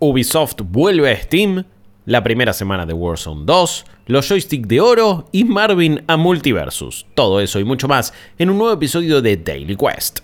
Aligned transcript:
Ubisoft 0.00 0.60
vuelve 0.62 1.10
a 1.10 1.16
Steam, 1.16 1.64
la 2.04 2.22
primera 2.22 2.52
semana 2.52 2.86
de 2.86 2.92
Warzone 2.92 3.44
2, 3.44 3.84
los 4.06 4.28
joysticks 4.28 4.68
de 4.68 4.80
oro 4.80 5.28
y 5.32 5.44
Marvin 5.44 6.04
a 6.06 6.16
Multiversus. 6.16 7.04
Todo 7.14 7.40
eso 7.40 7.58
y 7.58 7.64
mucho 7.64 7.88
más 7.88 8.12
en 8.38 8.50
un 8.50 8.58
nuevo 8.58 8.72
episodio 8.72 9.20
de 9.20 9.36
Daily 9.36 9.76
Quest. 9.76 10.20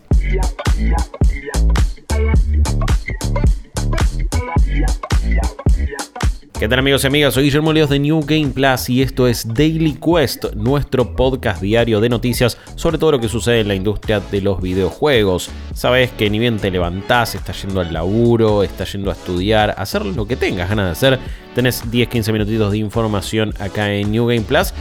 ¿Qué 6.65 6.69
tal 6.71 6.79
amigos 6.79 7.05
y 7.05 7.09
amigas? 7.09 7.35
Soy 7.35 7.45
Guillermo 7.45 7.75
Leos 7.75 7.91
de 7.91 7.99
New 7.99 8.25
Game 8.25 8.49
Plus 8.49 8.89
y 8.89 9.03
esto 9.03 9.29
es 9.29 9.47
Daily 9.53 9.99
Quest, 10.03 10.55
nuestro 10.55 11.15
podcast 11.15 11.61
diario 11.61 12.01
de 12.01 12.09
noticias 12.09 12.57
sobre 12.75 12.97
todo 12.97 13.13
lo 13.13 13.21
que 13.21 13.29
sucede 13.29 13.61
en 13.61 13.69
la 13.69 13.75
industria 13.75 14.21
de 14.21 14.41
los 14.41 14.63
videojuegos. 14.63 15.51
Sabes 15.75 16.11
que 16.13 16.31
ni 16.31 16.39
bien 16.39 16.57
te 16.57 16.71
levantás, 16.71 17.35
estás 17.35 17.61
yendo 17.61 17.83
al 17.83 17.93
laburo, 17.93 18.63
estás 18.63 18.91
yendo 18.95 19.11
a 19.11 19.13
estudiar, 19.13 19.75
hacer 19.77 20.07
lo 20.07 20.27
que 20.27 20.37
tengas 20.37 20.71
ganas 20.71 20.87
de 20.87 20.93
hacer, 20.93 21.19
tenés 21.55 21.85
10-15 21.85 22.33
minutitos 22.33 22.73
de 22.73 22.79
información 22.79 23.53
acá 23.61 23.93
en 23.93 24.11
New 24.11 24.27
Game 24.27 24.41
Plus 24.41 24.73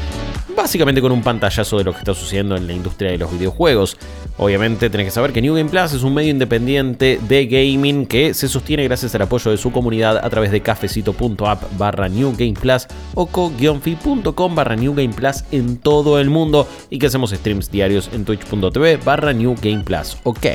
básicamente 0.55 1.02
con 1.02 1.12
un 1.12 1.21
pantallazo 1.21 1.77
de 1.77 1.84
lo 1.84 1.91
que 1.91 1.99
está 1.99 2.13
sucediendo 2.13 2.55
en 2.55 2.67
la 2.67 2.73
industria 2.73 3.11
de 3.11 3.17
los 3.17 3.31
videojuegos. 3.31 3.98
Obviamente 4.38 4.89
tenés 4.89 5.07
que 5.07 5.11
saber 5.11 5.31
que 5.31 5.41
New 5.41 5.55
Game 5.55 5.70
Plus 5.70 5.94
es 5.94 6.03
un 6.03 6.13
medio 6.13 6.31
independiente 6.31 7.20
de 7.27 7.45
gaming 7.45 8.05
que 8.05 8.34
se 8.34 8.48
sostiene 8.48 8.84
gracias 8.84 9.13
al 9.16 9.21
apoyo 9.23 9.52
de 9.52 9.58
su 9.58 9.71
comunidad 9.71 10.17
a 10.17 10.30
través 10.30 10.52
de 10.52 10.61
cafecito.app 10.61 11.77
barra 11.77 12.09
New 12.09 12.34
Game 12.38 12.53
Plus 12.53 12.88
o 13.13 13.27
co-fi.com 13.27 14.55
barra 14.55 14.75
New 14.75 14.94
Game 14.95 15.13
Plus 15.13 15.44
en 15.52 15.77
todo 15.77 16.20
el 16.20 16.30
mundo 16.30 16.67
y 16.89 16.99
que 16.99 17.08
hacemos 17.08 17.31
streams 17.31 17.70
diarios 17.70 18.09
en 18.13 18.25
twitch.tv 18.25 18.97
barra 18.97 19.33
New 19.33 19.55
Game 19.61 19.83
Plus. 19.83 20.17
Ok, 20.23 20.47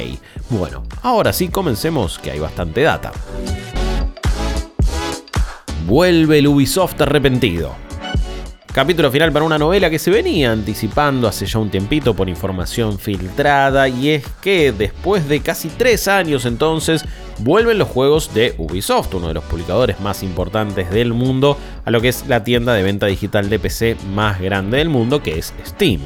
bueno, 0.50 0.82
ahora 1.02 1.32
sí 1.32 1.48
comencemos 1.48 2.18
que 2.18 2.32
hay 2.32 2.38
bastante 2.38 2.82
data. 2.82 3.12
Vuelve 5.86 6.38
el 6.38 6.48
Ubisoft 6.48 7.00
arrepentido. 7.00 7.87
Capítulo 8.72 9.10
final 9.10 9.32
para 9.32 9.46
una 9.46 9.58
novela 9.58 9.88
que 9.88 9.98
se 9.98 10.10
venía 10.10 10.52
anticipando 10.52 11.26
hace 11.26 11.46
ya 11.46 11.58
un 11.58 11.70
tiempito 11.70 12.14
por 12.14 12.28
información 12.28 12.98
filtrada 12.98 13.88
y 13.88 14.10
es 14.10 14.26
que 14.42 14.72
después 14.72 15.26
de 15.26 15.40
casi 15.40 15.68
tres 15.68 16.06
años 16.06 16.44
entonces 16.44 17.04
vuelven 17.38 17.78
los 17.78 17.88
juegos 17.88 18.32
de 18.34 18.54
Ubisoft, 18.58 19.14
uno 19.14 19.28
de 19.28 19.34
los 19.34 19.44
publicadores 19.44 19.98
más 20.00 20.22
importantes 20.22 20.90
del 20.90 21.14
mundo, 21.14 21.56
a 21.84 21.90
lo 21.90 22.00
que 22.00 22.08
es 22.08 22.26
la 22.28 22.44
tienda 22.44 22.74
de 22.74 22.82
venta 22.82 23.06
digital 23.06 23.48
de 23.48 23.58
PC 23.58 23.96
más 24.14 24.38
grande 24.38 24.76
del 24.76 24.90
mundo 24.90 25.22
que 25.22 25.38
es 25.38 25.54
Steam. 25.66 26.00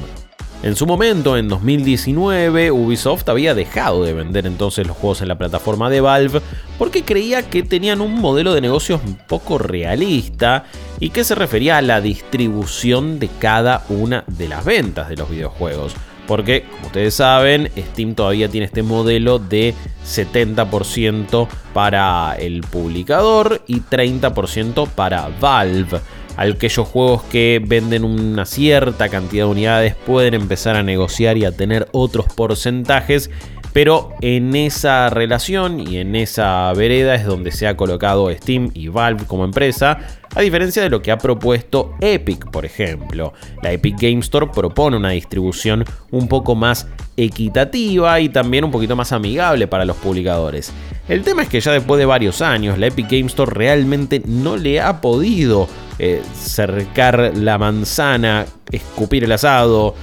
En 0.63 0.77
su 0.77 0.87
momento, 0.87 1.35
en 1.35 1.49
2019, 1.49 2.71
Ubisoft 2.71 3.27
había 3.27 3.53
dejado 3.53 4.05
de 4.05 4.13
vender 4.13 4.45
entonces 4.47 4.87
los 4.87 4.95
juegos 4.95 5.21
en 5.21 5.27
la 5.27 5.37
plataforma 5.37 5.89
de 5.89 5.99
Valve 5.99 6.39
porque 6.79 7.03
creía 7.03 7.43
que 7.49 7.63
tenían 7.63 7.99
un 7.99 8.15
modelo 8.21 8.53
de 8.53 8.61
negocios 8.61 9.01
poco 9.27 9.57
realista 9.57 10.63
y 11.03 11.09
que 11.09 11.25
se 11.25 11.35
refería 11.35 11.79
a 11.79 11.81
la 11.81 11.99
distribución 11.99 13.19
de 13.19 13.27
cada 13.27 13.83
una 13.89 14.23
de 14.25 14.47
las 14.47 14.63
ventas 14.63 15.09
de 15.09 15.17
los 15.17 15.29
videojuegos. 15.29 15.93
Porque, 16.27 16.63
como 16.71 16.87
ustedes 16.87 17.15
saben, 17.15 17.69
Steam 17.77 18.15
todavía 18.15 18.47
tiene 18.47 18.67
este 18.67 18.83
modelo 18.83 19.37
de 19.37 19.73
70% 20.05 21.49
para 21.73 22.37
el 22.39 22.61
publicador 22.61 23.63
y 23.67 23.81
30% 23.81 24.87
para 24.87 25.27
Valve 25.41 25.99
aquellos 26.37 26.87
juegos 26.87 27.23
que 27.23 27.61
venden 27.63 28.03
una 28.03 28.45
cierta 28.45 29.09
cantidad 29.09 29.45
de 29.45 29.51
unidades 29.51 29.95
pueden 29.95 30.33
empezar 30.33 30.75
a 30.75 30.83
negociar 30.83 31.37
y 31.37 31.45
a 31.45 31.51
tener 31.51 31.87
otros 31.91 32.25
porcentajes, 32.33 33.29
pero 33.73 34.13
en 34.21 34.55
esa 34.55 35.09
relación 35.09 35.79
y 35.79 35.97
en 35.97 36.15
esa 36.15 36.71
vereda 36.73 37.15
es 37.15 37.25
donde 37.25 37.51
se 37.51 37.67
ha 37.67 37.75
colocado 37.75 38.31
Steam 38.31 38.69
y 38.75 38.87
Valve 38.87 39.25
como 39.25 39.45
empresa, 39.45 39.97
a 40.35 40.41
diferencia 40.41 40.83
de 40.83 40.89
lo 40.89 41.01
que 41.01 41.11
ha 41.11 41.17
propuesto 41.17 41.95
Epic, 41.99 42.49
por 42.51 42.65
ejemplo. 42.65 43.33
La 43.63 43.71
Epic 43.71 43.99
Game 43.99 44.19
Store 44.19 44.47
propone 44.53 44.97
una 44.97 45.09
distribución 45.09 45.83
un 46.11 46.27
poco 46.27 46.55
más 46.55 46.87
equitativa 47.17 48.19
y 48.19 48.29
también 48.29 48.63
un 48.63 48.71
poquito 48.71 48.95
más 48.95 49.11
amigable 49.11 49.67
para 49.67 49.85
los 49.85 49.97
publicadores. 49.97 50.71
El 51.07 51.23
tema 51.23 51.43
es 51.43 51.49
que 51.49 51.59
ya 51.59 51.71
después 51.71 51.99
de 51.99 52.05
varios 52.05 52.41
años 52.41 52.77
la 52.77 52.87
Epic 52.87 53.09
Game 53.09 53.25
Store 53.25 53.51
realmente 53.51 54.21
no 54.25 54.55
le 54.55 54.81
ha 54.81 55.01
podido 55.01 55.67
eh, 55.99 56.21
cercar 56.33 57.33
la 57.35 57.57
manzana, 57.57 58.45
escupir 58.71 59.23
el 59.23 59.31
asado, 59.31 59.95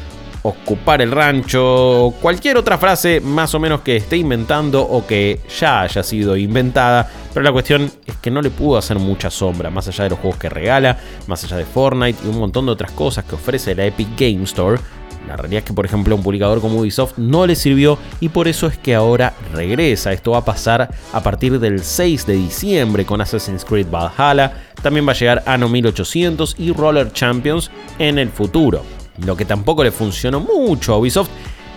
ocupar 0.42 1.02
el 1.02 1.10
rancho, 1.10 2.14
cualquier 2.20 2.56
otra 2.56 2.78
frase 2.78 3.20
más 3.20 3.54
o 3.54 3.60
menos 3.60 3.80
que 3.80 3.96
esté 3.96 4.16
inventando 4.16 4.82
o 4.82 5.06
que 5.06 5.40
ya 5.58 5.82
haya 5.82 6.02
sido 6.02 6.36
inventada, 6.36 7.08
pero 7.32 7.44
la 7.44 7.52
cuestión 7.52 7.90
es 8.06 8.16
que 8.16 8.30
no 8.30 8.40
le 8.40 8.50
pudo 8.50 8.78
hacer 8.78 8.98
mucha 8.98 9.30
sombra, 9.30 9.70
más 9.70 9.88
allá 9.88 10.04
de 10.04 10.10
los 10.10 10.18
juegos 10.18 10.38
que 10.38 10.48
regala, 10.48 10.98
más 11.26 11.44
allá 11.44 11.56
de 11.56 11.64
Fortnite 11.64 12.18
y 12.24 12.28
un 12.28 12.38
montón 12.38 12.66
de 12.66 12.72
otras 12.72 12.92
cosas 12.92 13.24
que 13.24 13.34
ofrece 13.34 13.74
la 13.74 13.84
Epic 13.84 14.08
Game 14.18 14.44
Store. 14.44 14.80
La 15.28 15.36
realidad 15.36 15.58
es 15.58 15.64
que, 15.64 15.74
por 15.74 15.84
ejemplo, 15.84 16.16
un 16.16 16.22
publicador 16.22 16.60
como 16.60 16.80
Ubisoft 16.80 17.18
no 17.18 17.46
le 17.46 17.54
sirvió 17.54 17.98
y 18.20 18.30
por 18.30 18.48
eso 18.48 18.66
es 18.66 18.78
que 18.78 18.94
ahora 18.94 19.34
regresa. 19.52 20.12
Esto 20.12 20.32
va 20.32 20.38
a 20.38 20.44
pasar 20.44 20.90
a 21.12 21.22
partir 21.22 21.60
del 21.60 21.84
6 21.84 22.26
de 22.26 22.34
diciembre 22.34 23.04
con 23.04 23.20
Assassin's 23.20 23.64
Creed 23.64 23.86
Valhalla. 23.88 24.52
También 24.82 25.06
va 25.06 25.12
a 25.12 25.14
llegar 25.14 25.42
Anno 25.46 25.68
1800 25.68 26.56
y 26.58 26.72
Roller 26.72 27.12
Champions 27.12 27.70
en 27.98 28.18
el 28.18 28.30
futuro. 28.30 28.82
Lo 29.24 29.36
que 29.36 29.44
tampoco 29.44 29.84
le 29.84 29.90
funcionó 29.90 30.40
mucho 30.40 30.94
a 30.94 30.98
Ubisoft 30.98 31.30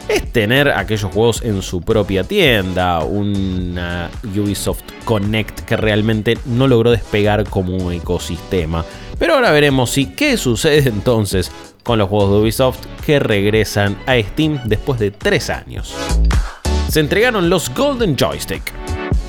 es 0.07 0.31
tener 0.31 0.69
aquellos 0.69 1.11
juegos 1.11 1.41
en 1.43 1.61
su 1.61 1.81
propia 1.81 2.23
tienda, 2.23 2.99
una 2.99 4.09
Ubisoft 4.23 4.83
Connect 5.05 5.61
que 5.61 5.77
realmente 5.77 6.37
no 6.45 6.67
logró 6.67 6.91
despegar 6.91 7.47
como 7.49 7.75
un 7.75 7.93
ecosistema. 7.93 8.85
Pero 9.17 9.35
ahora 9.35 9.51
veremos 9.51 9.91
si 9.91 10.07
qué 10.07 10.37
sucede 10.37 10.89
entonces 10.89 11.51
con 11.83 11.99
los 11.99 12.09
juegos 12.09 12.31
de 12.31 12.37
Ubisoft 12.37 12.79
que 13.05 13.19
regresan 13.19 13.97
a 14.05 14.19
Steam 14.19 14.59
después 14.65 14.99
de 14.99 15.11
3 15.11 15.49
años. 15.49 15.95
Se 16.89 16.99
entregaron 16.99 17.49
los 17.49 17.73
Golden 17.73 18.15
Joystick. 18.15 18.82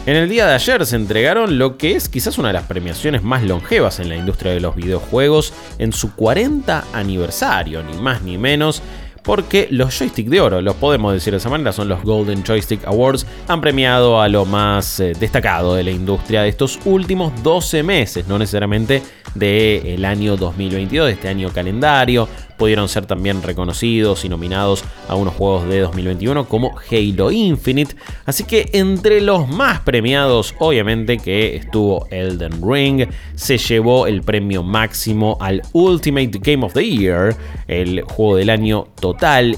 En 0.06 0.16
el 0.16 0.28
día 0.28 0.46
de 0.46 0.52
ayer 0.52 0.84
se 0.84 0.96
entregaron 0.96 1.56
lo 1.56 1.78
que 1.78 1.96
es 1.96 2.10
quizás 2.10 2.36
una 2.36 2.48
de 2.48 2.54
las 2.54 2.66
premiaciones 2.66 3.22
más 3.22 3.42
longevas 3.42 4.00
en 4.00 4.10
la 4.10 4.16
industria 4.16 4.52
de 4.52 4.60
los 4.60 4.76
videojuegos 4.76 5.54
en 5.78 5.94
su 5.94 6.14
40 6.14 6.84
aniversario, 6.92 7.82
ni 7.82 7.96
más 7.96 8.20
ni 8.20 8.36
menos 8.36 8.82
porque 9.24 9.66
los 9.70 9.98
joystick 9.98 10.28
de 10.28 10.40
oro, 10.40 10.60
los 10.60 10.76
podemos 10.76 11.12
decir 11.12 11.32
de 11.32 11.38
esa 11.38 11.48
manera, 11.48 11.72
son 11.72 11.88
los 11.88 12.02
Golden 12.02 12.44
Joystick 12.44 12.84
Awards, 12.86 13.26
han 13.48 13.60
premiado 13.60 14.20
a 14.20 14.28
lo 14.28 14.44
más 14.44 15.00
eh, 15.00 15.14
destacado 15.18 15.74
de 15.74 15.82
la 15.82 15.90
industria 15.90 16.42
de 16.42 16.50
estos 16.50 16.78
últimos 16.84 17.32
12 17.42 17.82
meses, 17.82 18.28
no 18.28 18.38
necesariamente 18.38 19.02
del 19.34 20.04
año 20.04 20.36
2022, 20.36 21.06
de 21.06 21.12
este 21.12 21.28
año 21.28 21.50
calendario 21.50 22.28
pudieron 22.56 22.88
ser 22.88 23.04
también 23.06 23.42
reconocidos 23.42 24.24
y 24.24 24.28
nominados 24.28 24.84
a 25.08 25.16
unos 25.16 25.34
juegos 25.34 25.68
de 25.68 25.80
2021 25.80 26.46
como 26.46 26.76
Halo 26.88 27.32
Infinite. 27.32 27.96
Así 28.26 28.44
que 28.44 28.70
entre 28.72 29.20
los 29.20 29.48
más 29.48 29.80
premiados, 29.80 30.54
obviamente 30.60 31.18
que 31.18 31.56
estuvo 31.56 32.06
Elden 32.10 32.62
Ring, 32.62 33.08
se 33.34 33.58
llevó 33.58 34.06
el 34.06 34.22
premio 34.22 34.62
máximo 34.62 35.36
al 35.40 35.62
Ultimate 35.72 36.38
Game 36.40 36.64
of 36.64 36.74
the 36.74 36.88
Year, 36.88 37.36
el 37.66 38.02
juego 38.02 38.36
del 38.36 38.50
año 38.50 38.86
total 39.00 39.13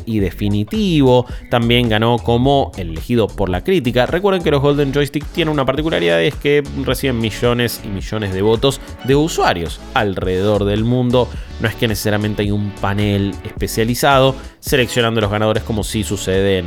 y 0.06 0.18
definitivo. 0.18 1.26
También 1.50 1.88
ganó 1.88 2.18
como 2.18 2.72
elegido 2.76 3.26
por 3.26 3.48
la 3.48 3.64
crítica. 3.64 4.06
Recuerden 4.06 4.42
que 4.42 4.50
los 4.50 4.62
Golden 4.62 4.92
Joystick 4.92 5.24
tienen 5.26 5.52
una 5.52 5.64
particularidad, 5.64 6.22
es 6.22 6.34
que 6.34 6.62
reciben 6.84 7.18
millones 7.18 7.80
y 7.84 7.88
millones 7.88 8.32
de 8.34 8.42
votos 8.42 8.80
de 9.04 9.14
usuarios 9.14 9.80
alrededor 9.94 10.64
del 10.64 10.84
mundo. 10.84 11.28
No 11.60 11.68
es 11.68 11.74
que 11.74 11.88
necesariamente 11.88 12.42
hay 12.42 12.50
un 12.50 12.70
panel 12.80 13.34
especializado 13.44 14.34
seleccionando 14.60 15.20
los 15.20 15.30
ganadores 15.30 15.62
como 15.62 15.84
si 15.84 16.02
sucede 16.02 16.58
en 16.58 16.66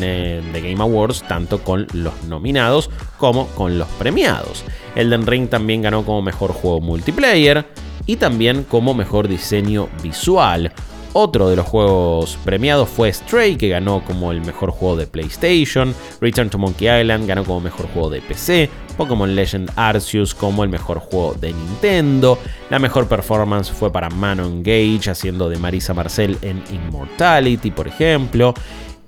The 0.52 0.62
Game 0.62 0.82
Awards, 0.82 1.24
tanto 1.28 1.64
con 1.64 1.86
los 1.94 2.24
nominados 2.24 2.90
como 3.18 3.48
con 3.50 3.78
los 3.78 3.88
premiados. 3.90 4.64
Elden 4.96 5.28
Ring 5.28 5.48
también 5.48 5.82
ganó 5.82 6.04
como 6.04 6.22
mejor 6.22 6.54
juego 6.54 6.82
multiplayer 6.82 7.66
y 8.06 8.16
también 8.16 8.64
como 8.64 8.96
mejor 8.96 9.28
diseño 9.28 9.88
visual. 10.02 10.72
Otro 11.14 11.50
de 11.50 11.56
los 11.56 11.66
juegos 11.66 12.38
premiados 12.46 12.88
fue 12.88 13.12
Stray, 13.12 13.56
que 13.56 13.70
ganó 13.70 14.04
como 14.06 14.32
el 14.32 14.42
mejor 14.42 14.72
juego 14.72 14.96
de 14.96 15.08
PlayStation. 15.08 15.96
Return 16.22 16.50
to 16.50 16.58
Monkey 16.58 16.88
Island 17.02 17.28
ganó 17.28 17.44
como 17.44 17.62
mejor 17.62 17.88
juego 17.88 18.10
de 18.12 18.22
PC. 18.22 18.70
Pokémon 18.96 19.34
Legend 19.34 19.72
Arceus 19.76 20.36
como 20.36 20.64
el 20.64 20.70
mejor 20.70 21.00
juego 21.00 21.34
de 21.34 21.54
Nintendo. 21.54 22.38
La 22.70 22.80
mejor 22.80 23.08
performance 23.08 23.72
fue 23.72 23.92
para 23.92 24.10
Manon 24.10 24.62
Gage 24.62 25.10
haciendo 25.10 25.50
de 25.50 25.58
Marisa 25.58 25.94
Marcel 25.94 26.38
en 26.42 26.62
Immortality, 26.70 27.72
por 27.72 27.88
ejemplo. 27.88 28.54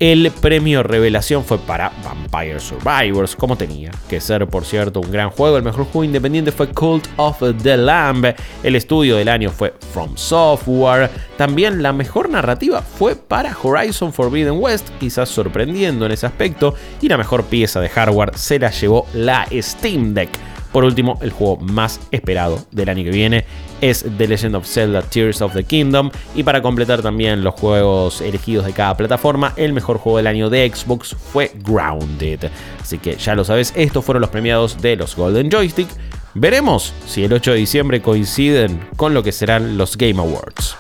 El 0.02 0.32
premio 0.32 0.82
revelación 0.82 1.46
fue 1.46 1.60
para 1.60 1.92
Vampire 2.04 2.60
Survivors, 2.60 3.36
como 3.36 3.56
tenía 3.56 3.92
que 4.10 4.20
ser, 4.20 4.48
por 4.48 4.66
cierto, 4.66 5.00
un 5.00 5.12
gran 5.12 5.30
juego. 5.30 5.58
El 5.58 5.64
mejor 5.64 5.84
juego 5.84 6.04
independiente 6.04 6.52
fue 6.52 6.70
Cult 6.70 7.08
of 7.18 7.38
the 7.62 7.78
Lamb. 7.78 8.34
El 8.64 8.76
estudio 8.76 9.18
del 9.18 9.30
año 9.30 9.52
fue 9.52 9.76
From 9.94 10.18
Software. 10.18 11.12
También 11.38 11.84
la 11.84 11.94
mejor 11.94 12.32
narrativa 12.32 12.82
fue 12.82 13.16
para 13.16 13.56
Horizon 13.62 14.12
Forbidden 14.12 14.58
West, 14.58 14.90
quizás 15.00 15.30
sorprendiendo 15.30 16.08
en 16.08 16.14
ese 16.14 16.26
aspecto. 16.26 16.74
Y 17.00 17.08
la 17.08 17.18
mejor 17.18 17.44
pieza 17.44 17.80
de 17.80 17.90
hardware 17.90 18.36
se 18.36 18.58
la 18.58 18.72
llevó 18.72 19.06
la 19.14 19.46
Steam 19.54 20.16
Deck. 20.16 20.32
Por 20.72 20.84
último, 20.84 21.20
el 21.22 21.30
juego 21.30 21.58
más 21.58 22.00
esperado 22.10 22.66
del 22.72 22.90
año 22.90 23.04
que 23.04 23.12
viene 23.12 23.46
es 23.82 24.06
The 24.18 24.28
Legend 24.28 24.56
of 24.56 24.66
Zelda 24.66 25.02
Tears 25.02 25.42
of 25.42 25.54
the 25.54 25.64
Kingdom. 25.64 26.12
Y 26.36 26.44
para 26.44 26.62
completar 26.62 27.02
también 27.02 27.44
los 27.44 27.56
juegos 27.56 28.22
elegidos 28.22 28.66
de 28.66 28.74
cada 28.74 28.96
plataforma, 28.96 29.54
el 29.58 29.74
mejor 29.74 29.98
juego 29.98 30.18
del 30.18 30.28
año 30.28 30.50
de 30.50 30.72
Xbox 30.74 31.16
fue 31.16 31.52
Grounded. 31.56 32.50
Así 32.82 32.98
que 32.98 33.16
ya 33.16 33.36
lo 33.36 33.44
sabes, 33.44 33.74
estos 33.76 34.06
fueron 34.06 34.22
los 34.22 34.30
premiados 34.30 34.82
de 34.82 34.96
los 34.96 35.16
Golden 35.16 35.52
Joystick. 35.52 35.90
Veremos 36.34 36.94
si 37.08 37.24
el 37.26 37.34
8 37.34 37.52
de 37.52 37.58
diciembre 37.58 38.02
coinciden 38.02 38.80
con 38.96 39.14
lo 39.14 39.22
que 39.22 39.34
serán 39.34 39.78
los 39.78 39.98
Game 39.98 40.20
Awards. 40.20 40.78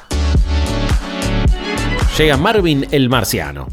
Llega 2.18 2.38
Marvin 2.38 2.88
el 2.92 3.09
Marciano. 3.09 3.68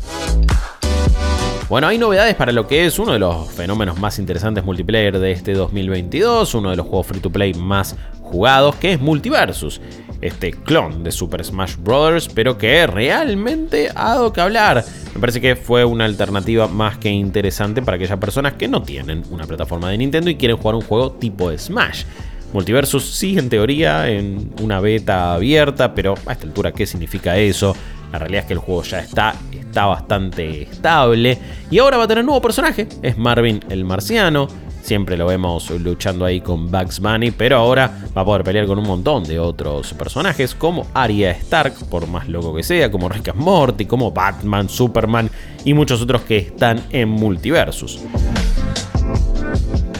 Bueno, 1.69 1.87
hay 1.87 1.99
novedades 1.99 2.35
para 2.35 2.51
lo 2.51 2.67
que 2.67 2.87
es 2.87 2.99
uno 2.99 3.13
de 3.13 3.19
los 3.19 3.51
fenómenos 3.51 3.99
más 3.99 4.19
interesantes 4.19 4.65
multiplayer 4.65 5.19
de 5.19 5.33
este 5.33 5.53
2022, 5.53 6.55
uno 6.55 6.71
de 6.71 6.77
los 6.77 6.87
juegos 6.87 7.09
free 7.09 7.21
to 7.21 7.29
play 7.29 7.53
más 7.53 7.95
jugados, 8.23 8.77
que 8.77 8.95
es 8.95 9.01
Multiversus, 9.01 9.79
este 10.23 10.53
clon 10.53 11.05
de 11.05 11.13
Super 11.13 11.45
Smash 11.45 11.77
Bros., 11.77 12.31
pero 12.35 12.57
que 12.57 12.87
realmente 12.87 13.91
ha 13.95 14.15
dado 14.15 14.33
que 14.33 14.41
hablar. 14.41 14.83
Me 15.15 15.21
parece 15.21 15.43
que 15.43 15.57
fue 15.57 15.85
una 15.85 16.07
alternativa 16.07 16.69
más 16.69 16.97
que 16.97 17.11
interesante 17.11 17.83
para 17.83 17.97
aquellas 17.97 18.19
personas 18.19 18.55
que 18.55 18.67
no 18.67 18.83
tienen 18.83 19.23
una 19.31 19.47
plataforma 19.47 19.91
de 19.91 19.99
Nintendo 19.99 20.31
y 20.31 20.37
quieren 20.37 20.57
jugar 20.57 20.75
un 20.75 20.81
juego 20.83 21.13
tipo 21.13 21.53
Smash. 21.55 22.05
Multiversus 22.55 23.05
sí, 23.05 23.39
en 23.39 23.51
teoría, 23.51 24.09
en 24.09 24.55
una 24.63 24.81
beta 24.81 25.35
abierta, 25.35 25.95
pero 25.95 26.15
a 26.25 26.33
esta 26.33 26.47
altura, 26.47 26.73
¿qué 26.73 26.87
significa 26.87 27.37
eso? 27.37 27.77
La 28.13 28.19
realidad 28.19 28.43
es 28.43 28.47
que 28.47 28.53
el 28.55 28.59
juego 28.59 28.83
ya 28.83 29.01
está, 29.01 29.35
está 29.53 29.87
bastante 29.87 30.63
estable. 30.63 31.39
Y 31.71 31.79
ahora 31.79 31.99
va 31.99 32.05
a 32.05 32.09
tener 32.09 32.23
un 32.23 32.27
nuevo 32.27 32.41
personaje. 32.41 32.89
Es 33.03 33.19
Marvin 33.19 33.61
el 33.69 33.85
Marciano. 33.85 34.49
Siempre 34.83 35.19
lo 35.19 35.27
vemos 35.27 35.71
luchando 35.71 36.25
ahí 36.25 36.41
con 36.41 36.71
Bugs 36.71 37.01
Bunny, 37.01 37.31
pero 37.31 37.59
ahora 37.59 37.93
va 38.17 38.23
a 38.23 38.25
poder 38.25 38.43
pelear 38.43 38.67
con 38.67 38.79
un 38.79 38.87
montón 38.87 39.25
de 39.25 39.39
otros 39.39 39.93
personajes, 39.93 40.55
como 40.55 40.87
Arya 40.95 41.33
Stark, 41.33 41.75
por 41.91 42.07
más 42.07 42.27
loco 42.27 42.55
que 42.55 42.63
sea, 42.63 42.91
como 42.91 43.09
Rick 43.11 43.29
and 43.29 43.41
Morty, 43.41 43.85
como 43.85 44.13
Batman, 44.13 44.69
Superman 44.71 45.29
y 45.65 45.75
muchos 45.75 46.01
otros 46.01 46.23
que 46.23 46.39
están 46.39 46.81
en 46.89 47.11
Multiversus. 47.11 48.01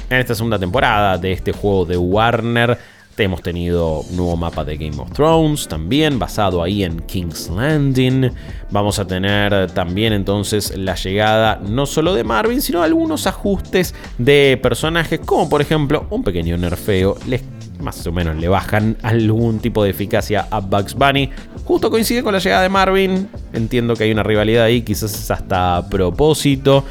En 0.09 0.19
esta 0.21 0.35
segunda 0.35 0.59
temporada 0.59 1.19
de 1.19 1.33
este 1.33 1.53
juego 1.53 1.85
de 1.85 1.99
Warner, 1.99 2.79
Hemos 3.19 3.43
tenido 3.43 4.01
un 4.01 4.17
nuevo 4.17 4.37
mapa 4.37 4.65
de 4.65 4.77
Game 4.77 4.97
of 4.99 5.13
Thrones 5.13 5.67
también, 5.67 6.19
basado 6.19 6.63
ahí 6.63 6.85
en 6.85 7.01
King's 7.01 7.49
Landing. 7.49 8.31
Vamos 8.71 8.99
a 8.99 9.07
tener 9.07 9.71
también 9.73 10.13
entonces 10.13 10.77
la 10.77 10.95
llegada 10.95 11.61
no 11.67 11.87
solo 11.87 12.15
de 12.15 12.23
Marvin, 12.23 12.63
sino 12.63 12.83
algunos 12.83 13.27
ajustes 13.27 13.95
de 14.19 14.59
personajes, 14.63 15.21
como 15.21 15.49
por 15.49 15.61
ejemplo 15.61 16.07
un 16.11 16.23
pequeño 16.23 16.57
nerfeo. 16.57 17.17
Les 17.27 17.43
más 17.81 18.07
o 18.07 18.13
menos 18.13 18.37
le 18.37 18.49
bajan 18.49 18.97
algún 19.03 19.61
tipo 19.61 19.85
de 19.85 19.91
eficacia 19.91 20.47
a 20.51 20.61
Bugs 20.61 20.95
Bunny. 20.95 21.31
Justo 21.65 21.91
coincide 21.91 22.23
con 22.23 22.33
la 22.33 22.39
llegada 22.39 22.63
de 22.63 22.69
Marvin. 22.69 23.29
Entiendo 23.53 23.95
que 23.95 24.05
hay 24.05 24.13
una 24.13 24.23
rivalidad 24.23 24.65
ahí, 24.65 24.83
quizás 24.83 25.15
es 25.15 25.31
hasta 25.31 25.77
a 25.77 25.89
propósito. 25.89 26.85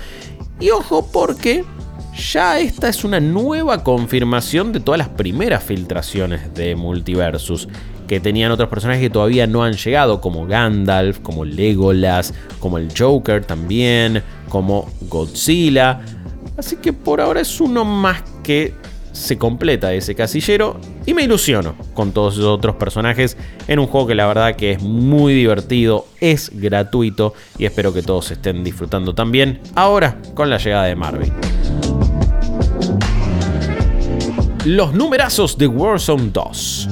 Y 0.59 0.71
ojo 0.71 1.07
porque 1.11 1.63
ya 2.17 2.59
esta 2.59 2.89
es 2.89 3.03
una 3.03 3.19
nueva 3.19 3.83
confirmación 3.83 4.73
de 4.73 4.79
todas 4.79 4.97
las 4.97 5.09
primeras 5.09 5.63
filtraciones 5.63 6.53
de 6.53 6.75
Multiversus, 6.75 7.67
que 8.07 8.19
tenían 8.19 8.51
otros 8.51 8.69
personajes 8.69 9.01
que 9.01 9.09
todavía 9.09 9.47
no 9.47 9.63
han 9.63 9.73
llegado, 9.73 10.19
como 10.19 10.47
Gandalf, 10.47 11.19
como 11.19 11.45
Legolas, 11.45 12.33
como 12.59 12.77
el 12.77 12.89
Joker 12.97 13.45
también, 13.45 14.23
como 14.49 14.89
Godzilla. 15.01 16.01
Así 16.57 16.77
que 16.77 16.93
por 16.93 17.21
ahora 17.21 17.41
es 17.41 17.61
uno 17.61 17.85
más 17.85 18.23
que 18.43 18.73
se 19.11 19.37
completa 19.37 19.93
ese 19.93 20.15
casillero 20.15 20.79
y 21.05 21.13
me 21.13 21.23
ilusiono 21.23 21.75
con 21.93 22.11
todos 22.11 22.35
esos 22.35 22.45
otros 22.45 22.75
personajes 22.75 23.35
en 23.67 23.79
un 23.79 23.87
juego 23.87 24.07
que 24.07 24.15
la 24.15 24.27
verdad 24.27 24.55
que 24.55 24.73
es 24.73 24.81
muy 24.81 25.33
divertido, 25.33 26.05
es 26.21 26.51
gratuito 26.53 27.33
y 27.57 27.65
espero 27.65 27.93
que 27.93 28.03
todos 28.03 28.31
estén 28.31 28.63
disfrutando 28.63 29.15
también 29.15 29.59
ahora 29.75 30.17
con 30.35 30.49
la 30.49 30.57
llegada 30.57 30.85
de 30.85 30.95
Marvel. 30.95 31.33
Los 34.67 34.93
numerazos 34.93 35.57
de 35.57 35.65
Warzone 35.65 36.29
2. 36.33 36.89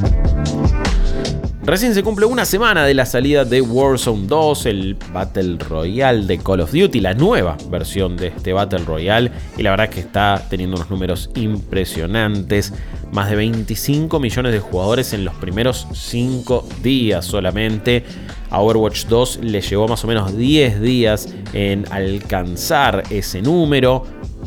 Recién 1.63 1.93
se 1.93 2.03
cumple 2.03 2.25
una 2.25 2.45
semana 2.45 2.85
de 2.85 2.93
la 2.93 3.05
salida 3.05 3.43
de 3.43 3.59
Warzone 3.59 4.27
2, 4.27 4.65
el 4.67 4.97
Battle 5.11 5.57
Royale 5.57 6.25
de 6.25 6.37
Call 6.37 6.61
of 6.61 6.71
Duty, 6.71 7.01
la 7.01 7.13
nueva 7.13 7.57
versión 7.69 8.15
de 8.15 8.27
este 8.27 8.53
Battle 8.53 8.85
Royale, 8.85 9.29
y 9.57 9.63
la 9.63 9.71
verdad 9.71 9.89
que 9.89 9.99
está 9.99 10.41
teniendo 10.49 10.77
unos 10.77 10.89
números 10.89 11.29
impresionantes, 11.35 12.71
más 13.11 13.29
de 13.29 13.35
25 13.35 14.21
millones 14.21 14.53
de 14.53 14.59
jugadores 14.59 15.11
en 15.11 15.25
los 15.25 15.35
primeros 15.35 15.85
5 15.91 16.69
días 16.81 17.25
solamente. 17.25 18.05
A 18.51 18.61
Overwatch 18.61 19.07
2 19.07 19.39
le 19.41 19.59
llevó 19.59 19.89
más 19.89 20.01
o 20.05 20.07
menos 20.07 20.37
10 20.37 20.79
días 20.79 21.27
en 21.51 21.91
alcanzar 21.91 23.03
ese 23.09 23.41
número 23.41 24.05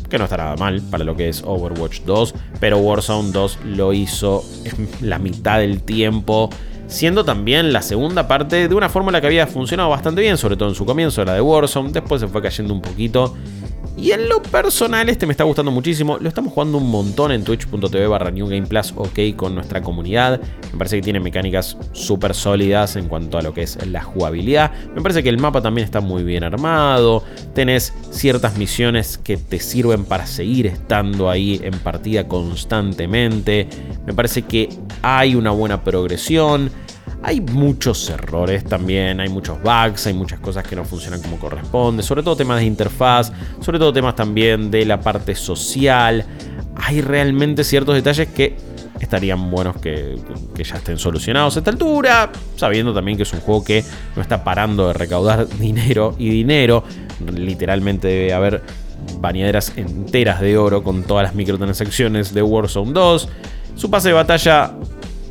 que 0.09 0.17
no 0.17 0.25
está 0.25 0.37
nada 0.37 0.55
mal 0.55 0.81
para 0.81 1.03
lo 1.03 1.15
que 1.15 1.29
es 1.29 1.43
Overwatch 1.45 2.01
2, 2.01 2.35
pero 2.59 2.77
Warzone 2.79 3.31
2 3.31 3.59
lo 3.65 3.93
hizo 3.93 4.43
en 4.65 4.89
la 5.01 5.19
mitad 5.19 5.59
del 5.59 5.81
tiempo, 5.83 6.49
siendo 6.87 7.23
también 7.23 7.71
la 7.71 7.81
segunda 7.81 8.27
parte 8.27 8.67
de 8.67 8.75
una 8.75 8.89
fórmula 8.89 9.21
que 9.21 9.27
había 9.27 9.47
funcionado 9.47 9.89
bastante 9.89 10.21
bien, 10.21 10.37
sobre 10.37 10.57
todo 10.57 10.69
en 10.69 10.75
su 10.75 10.85
comienzo, 10.85 11.23
la 11.23 11.35
de 11.35 11.41
Warzone, 11.41 11.91
después 11.91 12.19
se 12.19 12.27
fue 12.27 12.41
cayendo 12.41 12.73
un 12.73 12.81
poquito 12.81 13.35
y 14.01 14.11
en 14.11 14.29
lo 14.29 14.41
personal, 14.41 15.09
este 15.09 15.25
me 15.25 15.33
está 15.33 15.43
gustando 15.43 15.71
muchísimo. 15.71 16.17
Lo 16.19 16.29
estamos 16.29 16.53
jugando 16.53 16.77
un 16.77 16.89
montón 16.89 17.31
en 17.31 17.43
twitch.tv 17.43 18.07
barra 18.07 18.31
New 18.31 18.47
Game 18.47 18.65
Plus, 18.65 18.93
ok, 18.95 19.35
con 19.35 19.55
nuestra 19.55 19.81
comunidad. 19.81 20.39
Me 20.71 20.77
parece 20.77 20.97
que 20.97 21.01
tiene 21.01 21.19
mecánicas 21.19 21.77
súper 21.91 22.33
sólidas 22.33 22.95
en 22.95 23.07
cuanto 23.07 23.37
a 23.37 23.41
lo 23.41 23.53
que 23.53 23.63
es 23.63 23.85
la 23.87 24.01
jugabilidad. 24.01 24.71
Me 24.95 25.01
parece 25.01 25.21
que 25.21 25.29
el 25.29 25.37
mapa 25.37 25.61
también 25.61 25.85
está 25.85 25.99
muy 25.99 26.23
bien 26.23 26.43
armado. 26.43 27.23
Tenés 27.53 27.93
ciertas 28.11 28.57
misiones 28.57 29.17
que 29.17 29.37
te 29.37 29.59
sirven 29.59 30.05
para 30.05 30.25
seguir 30.25 30.67
estando 30.67 31.29
ahí 31.29 31.59
en 31.63 31.77
partida 31.79 32.27
constantemente. 32.27 33.67
Me 34.05 34.13
parece 34.13 34.43
que 34.43 34.69
hay 35.01 35.35
una 35.35 35.51
buena 35.51 35.83
progresión. 35.83 36.71
Hay 37.21 37.41
muchos 37.41 38.09
errores 38.09 38.63
también, 38.63 39.19
hay 39.19 39.29
muchos 39.29 39.61
bugs, 39.61 40.07
hay 40.07 40.13
muchas 40.13 40.39
cosas 40.39 40.65
que 40.65 40.75
no 40.75 40.85
funcionan 40.85 41.21
como 41.21 41.37
corresponde, 41.37 42.01
sobre 42.01 42.23
todo 42.23 42.37
temas 42.37 42.59
de 42.59 42.65
interfaz, 42.65 43.31
sobre 43.59 43.77
todo 43.77 43.91
temas 43.91 44.15
también 44.15 44.71
de 44.71 44.85
la 44.85 45.01
parte 45.01 45.35
social. 45.35 46.25
Hay 46.75 47.01
realmente 47.01 47.65
ciertos 47.65 47.95
detalles 47.95 48.29
que 48.29 48.55
estarían 49.01 49.49
buenos 49.51 49.77
que, 49.77 50.17
ya 50.55 50.75
estén 50.75 50.97
solucionados 50.97 51.55
a 51.55 51.59
esta 51.59 51.71
altura, 51.71 52.31
sabiendo 52.55 52.93
también 52.93 53.17
que 53.17 53.23
es 53.23 53.33
un 53.33 53.41
juego 53.41 53.63
que 53.63 53.83
no 54.15 54.21
está 54.21 54.43
parando 54.43 54.87
de 54.87 54.93
recaudar 54.93 55.47
dinero 55.59 56.15
y 56.17 56.29
dinero. 56.29 56.83
Literalmente 57.33 58.07
debe 58.07 58.33
haber 58.33 58.63
bañaderas 59.19 59.73
enteras 59.75 60.39
de 60.39 60.57
oro 60.57 60.83
con 60.83 61.03
todas 61.03 61.23
las 61.23 61.35
microtransacciones 61.35 62.33
de 62.33 62.41
Warzone 62.41 62.93
2. 62.93 63.29
Su 63.75 63.89
pase 63.89 64.09
de 64.09 64.13
batalla 64.13 64.73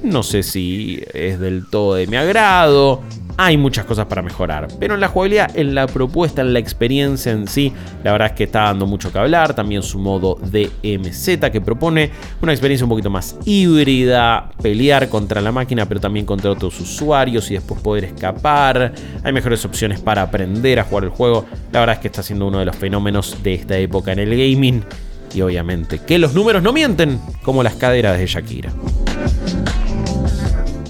no 0.03 0.23
sé 0.23 0.43
si 0.43 1.03
es 1.15 1.39
del 1.39 1.69
todo 1.69 1.95
de 1.95 2.07
mi 2.07 2.17
agrado. 2.17 3.03
Hay 3.41 3.57
muchas 3.57 3.85
cosas 3.85 4.07
para 4.07 4.21
mejorar, 4.21 4.67
pero 4.81 4.95
en 4.95 5.01
la 5.01 5.07
jugabilidad, 5.07 5.57
en 5.57 5.73
la 5.73 5.87
propuesta, 5.87 6.43
en 6.43 6.53
la 6.53 6.59
experiencia 6.59 7.31
en 7.31 7.47
sí, 7.47 7.73
la 8.03 8.11
verdad 8.11 8.31
es 8.31 8.35
que 8.35 8.45
está 8.45 8.63
dando 8.63 8.85
mucho 8.85 9.13
que 9.13 9.19
hablar. 9.21 9.55
También 9.55 9.85
su 9.85 10.01
modo 10.01 10.41
DMZ 10.43 11.49
que 11.53 11.61
propone 11.61 12.11
una 12.43 12.51
experiencia 12.51 12.85
un 12.85 12.91
poquito 12.91 13.11
más 13.11 13.37
híbrida, 13.45 14.51
pelear 14.61 15.09
contra 15.09 15.41
la 15.41 15.53
máquina, 15.53 15.87
pero 15.87 16.01
también 16.01 16.27
contra 16.27 16.51
otros 16.51 16.81
usuarios 16.81 17.49
y 17.53 17.55
después 17.55 17.81
poder 17.81 18.07
escapar. 18.07 18.93
Hay 19.23 19.33
mejores 19.33 19.65
opciones 19.65 20.01
para 20.01 20.23
aprender 20.23 20.81
a 20.81 20.85
jugar 20.85 21.05
el 21.05 21.11
juego. 21.11 21.45
La 21.71 21.79
verdad 21.79 21.95
es 21.95 22.01
que 22.01 22.09
está 22.09 22.25
siendo 22.25 22.49
uno 22.49 22.59
de 22.59 22.65
los 22.65 22.75
fenómenos 22.75 23.41
de 23.45 23.55
esta 23.55 23.79
época 23.79 24.11
en 24.11 24.19
el 24.19 24.31
gaming. 24.31 24.83
Y 25.33 25.43
obviamente 25.43 26.01
que 26.01 26.19
los 26.19 26.35
números 26.35 26.61
no 26.61 26.73
mienten, 26.73 27.21
como 27.45 27.63
las 27.63 27.75
caderas 27.75 28.19
de 28.19 28.27
Shakira. 28.27 28.73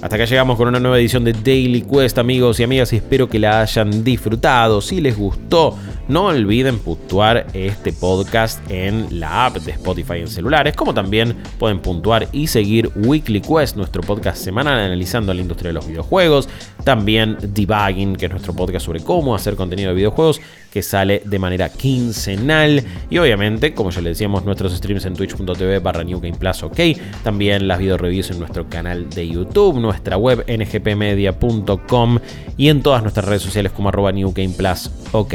Hasta 0.08 0.16
acá 0.16 0.24
llegamos 0.24 0.56
con 0.56 0.68
una 0.68 0.80
nueva 0.80 0.98
edición 0.98 1.22
de 1.22 1.34
Daily 1.34 1.82
Quest, 1.82 2.16
amigos 2.16 2.58
y 2.58 2.62
amigas, 2.62 2.94
y 2.94 2.96
espero 2.96 3.28
que 3.28 3.38
la 3.38 3.60
hayan 3.60 4.02
disfrutado. 4.02 4.80
Si 4.80 5.02
les 5.02 5.14
gustó, 5.18 5.76
no 6.08 6.26
olviden 6.26 6.78
puntuar 6.78 7.46
este 7.52 7.92
podcast 7.92 8.60
en 8.70 9.20
la 9.20 9.46
app 9.46 9.56
de 9.58 9.72
Spotify 9.72 10.20
en 10.20 10.28
celulares, 10.28 10.74
como 10.74 10.94
también 10.94 11.36
pueden 11.58 11.80
puntuar 11.80 12.28
y 12.32 12.46
seguir 12.46 12.90
Weekly 12.96 13.40
Quest, 13.40 13.76
nuestro 13.76 14.02
podcast 14.02 14.42
semanal 14.42 14.78
analizando 14.78 15.32
la 15.34 15.40
industria 15.40 15.68
de 15.68 15.74
los 15.74 15.86
videojuegos. 15.86 16.48
También 16.84 17.36
Debugging, 17.40 18.16
que 18.16 18.26
es 18.26 18.30
nuestro 18.30 18.54
podcast 18.54 18.86
sobre 18.86 19.00
cómo 19.00 19.34
hacer 19.34 19.54
contenido 19.54 19.90
de 19.90 19.96
videojuegos 19.96 20.40
que 20.72 20.82
sale 20.82 21.22
de 21.24 21.38
manera 21.38 21.68
quincenal. 21.68 22.82
Y 23.10 23.18
obviamente, 23.18 23.74
como 23.74 23.90
ya 23.90 24.00
le 24.00 24.10
decíamos, 24.10 24.44
nuestros 24.44 24.72
streams 24.74 25.04
en 25.06 25.14
twitch.tv 25.14 25.78
barra 25.80 26.04
New 26.04 26.20
Game 26.20 26.36
Plus, 26.36 26.62
ok. 26.62 26.80
También 27.22 27.68
las 27.68 27.78
video 27.78 27.96
reviews 27.96 28.30
en 28.30 28.38
nuestro 28.38 28.68
canal 28.68 29.08
de 29.10 29.28
YouTube, 29.28 29.78
nuestra 29.78 30.16
web 30.16 30.44
ngpmedia.com 30.46 32.18
y 32.56 32.68
en 32.68 32.82
todas 32.82 33.02
nuestras 33.02 33.26
redes 33.26 33.42
sociales 33.42 33.72
como 33.72 33.88
arroba 33.88 34.12
New 34.12 34.32
ok. 35.12 35.34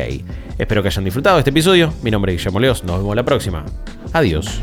Espero 0.58 0.82
que 0.82 0.90
hayan 0.90 1.04
disfrutado 1.04 1.40
este 1.40 1.50
episodio. 1.50 1.94
Mi 2.04 2.12
nombre 2.12 2.34
es 2.34 2.40
Guillermo 2.40 2.60
Leos. 2.60 2.84
Nos 2.84 2.98
vemos 3.00 3.16
la 3.16 3.24
próxima. 3.24 3.66
Adiós. 4.14 4.60